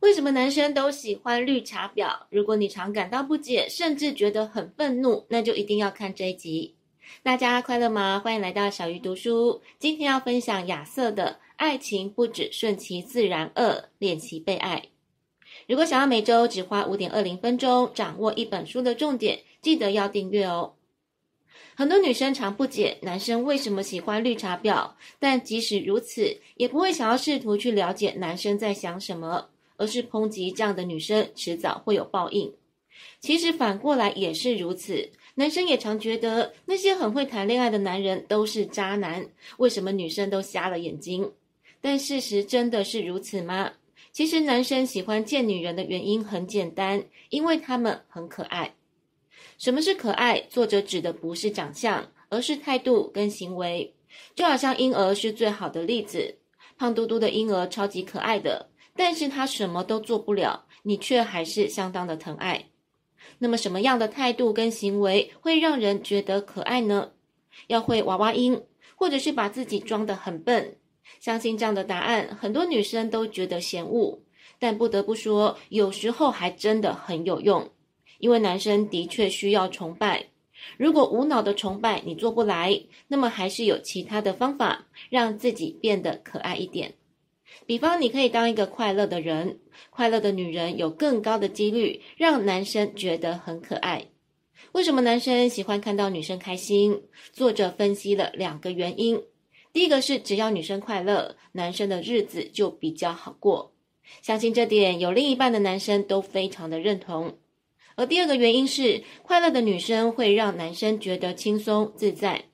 [0.00, 2.20] 为什么男生都喜欢绿茶婊？
[2.30, 6.76] 如果你常感到不解，甚至觉得很愤怒，那就一定要看这一集。
[7.24, 8.20] 大家快乐吗？
[8.22, 9.60] 欢迎来到小鱼读书。
[9.80, 14.76] 今天要分享亚瑟的《爱情不只顺其自然二：练习被爱》。
[15.66, 20.74] 如果想要每周只花五点二零分钟掌握一本书的重点，记得要订阅哦。
[21.74, 29.48] 很多女生常不解男生为什么喜欢绿茶婊，但即使如此，也不会想要试图去了解男生在想什么。
[29.78, 32.52] 而是抨击这样的女生迟早会有报应。
[33.20, 41.32] 其实反过来也是如此，男生也常觉得那些很会谈恋爱的男人都是渣男，为什么女生都瞎了眼睛？
[41.80, 43.72] 但事实真的是如此吗？
[44.10, 48.74] 其实男生喜欢见女人的原因很简单，因为他们很可爱。
[49.58, 50.40] 什么是可爱？
[50.50, 53.94] 作者指的不是长相，而是态度跟行为。
[54.34, 56.36] 就好像婴儿是最好的例子，
[56.76, 58.68] 胖嘟嘟的婴儿超级可爱的。
[58.98, 62.66] 但是他什么都做不了，你却还是相当的疼爱。
[63.38, 67.12] 那么什么样的态度跟行为会让人觉得可爱呢？
[67.68, 68.60] 要会娃娃音，
[68.96, 70.76] 或者是把自己装得很笨。
[71.20, 74.18] 相信这样的答案，很多女生都觉得嫌恶。
[74.58, 77.70] 但不得不说，有时候还真的很有用，
[78.18, 80.26] 因为男生的确需要崇拜。
[80.76, 86.94] 如果无脑的崇拜你做不来，那么还是有其他的方法让自己变得可爱一点。
[87.66, 89.60] 比方，你可以当一个快乐的人，
[89.90, 94.06] 快乐的女人有更高的几率让男生觉得很可爱。
[94.72, 97.02] 为什么男生喜欢看到女生开心？
[97.32, 99.22] 作者分析了两个原因。
[99.72, 103.72] 第一个是，只要女生快乐，男生的日子就比较好过。
[104.22, 107.38] 相信这点，有另一半的男生都非常的认同。
[107.94, 112.44] 而第二个原因是，快乐的女生会让男生觉得轻松自在。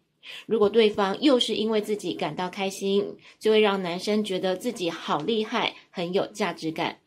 [0.46, 6.98] 如果对方又是因为自己感到开心，就会让男生觉得自己好厉害，很有价值感。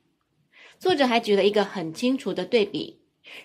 [0.79, 2.99] 作者还举了一个很清楚的对比：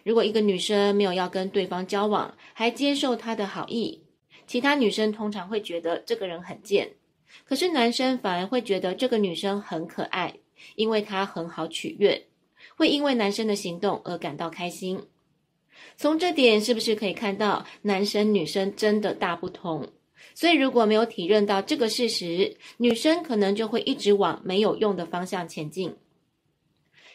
[0.05, 4.03] 如果一个女生没有要跟对方交往，还接受他的好意，
[4.47, 6.93] 其他女生通常会觉得这个人很贱，
[7.44, 10.34] 可是男生反而会觉得这个女生很可爱，
[10.77, 12.27] 因为她很好取悦，
[12.77, 15.00] 会因为男生的行动而感到开心。
[15.97, 19.88] 从这点是不是可以看到男生女生真的大不同？
[20.34, 25.94] 所以如果没有体认到这个事实，女生可能就会一直往没有用的方向前进。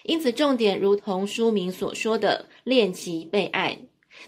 [0.03, 3.77] 因此，重点如同书名所说的，练习被爱。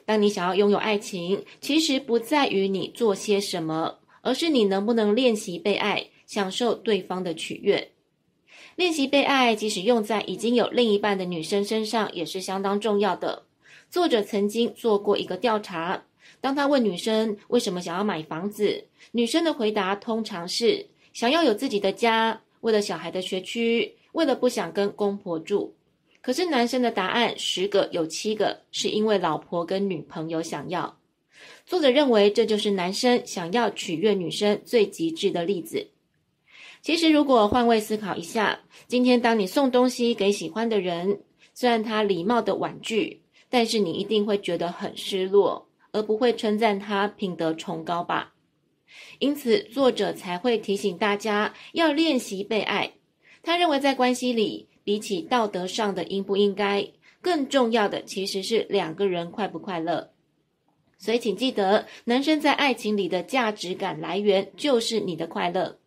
[0.06, 7.92] 当你想要拥有爱情，其实不在于你做些什么，而是你能不能练习被爱，享受对方的取悦。
[8.76, 13.44] 练习被爱，即使用在已经有另一半的女生身上，也是相当重要的。
[13.90, 16.04] 作者曾经做过一个调查，
[16.40, 25.74] 当他问女生为什么想要买房子，女生的回答通常是想要有自己的家，为了小孩的学区，为了不想跟公婆住。
[26.22, 30.98] 可是男生的答案十个有七个是因为老婆跟女朋友想要。
[31.66, 35.88] 作者认为这就是男生想要取悦女生最极致的例子。
[36.82, 41.22] 其实如果换位思考一下，今天当你送东西给喜欢的人，
[41.56, 43.22] 虽然他礼貌的婉拒。
[43.50, 48.34] 但是你一定会觉得很失落，而不会称赞他品德崇高吧？
[49.20, 52.94] 因此，作者才会提醒大家要练习被爱。
[53.42, 56.88] 他认为，在关系里，比起道德上的应不应该，
[57.22, 60.12] 更重要的其实是两个人快不快乐。
[61.00, 65.79] 所以，请记得，男生在爱情里的价值感来源就是你的快乐。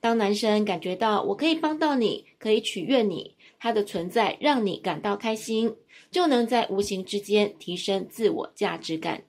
[0.00, 5.76] 当男生感觉到我可以帮到你，可以取悦你，他的存在让你感到开心。
[6.10, 9.24] 就能在无形之间提升自我价值感。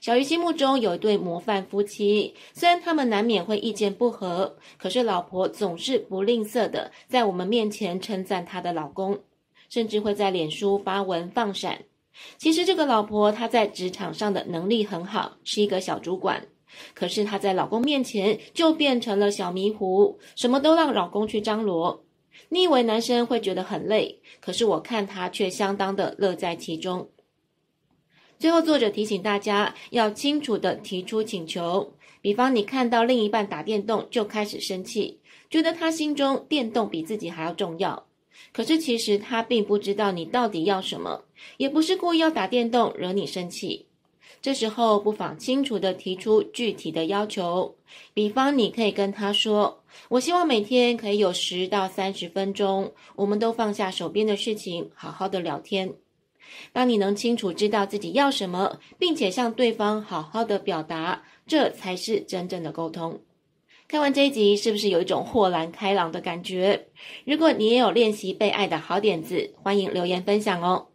[0.00, 9.18] 小鱼心目中有一对模范夫妻，虽然他们难免会意见不合，可是老婆总是不吝啬的在我们面前称赞她的老公，
[9.68, 11.82] 甚至会在脸书发文放闪。
[12.36, 16.46] 其实这个老婆她在职场上的能力很好，是一个小主管，
[16.94, 22.04] 可是她在老公面前就变成了小迷糊，什么都让老公去张罗。
[22.50, 27.10] 你以为男生会觉得很累，可是我看他却相当的乐在其中。
[28.38, 35.18] 最后，作者提醒大家要清楚地提出请求，比方你看到另一半打电动就开始生气，
[35.50, 38.06] 觉得他心中电动比自己还要重要。
[38.52, 41.24] 可是其实他并不知道你到底要什么，
[41.56, 43.87] 也不是故意要打电动惹你生气。
[44.40, 47.74] 这时候不妨清楚地提出具体的要求，
[48.14, 55.92] 比方你可以跟他说：“我希望每天可以有十到三十分钟，我们都放下手边的事情，好好的聊天。”
[56.72, 63.20] 当你能清楚知道自己要什么，并且向对方好好的表达，这才是真正的沟通。
[63.86, 66.88] 看完这一集，是不是有一种豁然开朗的感觉？
[67.24, 70.87] 如果你也有练习被爱的好点子，欢迎留言分享哦。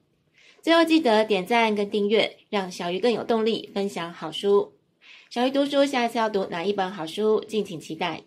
[0.64, 4.72] 最后记得点赞跟订阅，让小鱼更有动力分享好书。
[5.30, 7.44] 小鱼读书，下次要读哪一本好书？
[7.44, 8.22] 敬请期待。